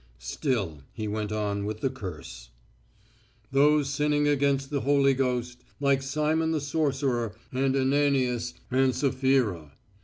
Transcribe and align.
Still 0.17 0.79
he 0.93 1.07
went 1.07 1.31
on 1.31 1.63
with 1.63 1.81
the 1.81 1.91
curse: 1.91 2.49
"Those 3.51 3.87
sinning 3.87 4.27
against 4.27 4.71
the 4.71 4.81
Holy 4.81 5.13
Ghost, 5.13 5.63
like 5.79 6.01
Simon 6.01 6.49
the 6.49 6.59
sorcerer 6.59 7.35
and 7.51 7.75
Ananias 7.75 8.55
and 8.71 8.95
Sapphira. 8.95 9.73